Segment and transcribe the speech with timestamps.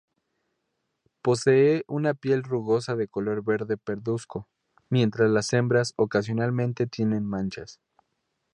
[1.21, 4.47] Posee una piel rugosa de color verde pardusco,
[4.89, 7.79] mientras las hembras ocasionalmente tiene manchas.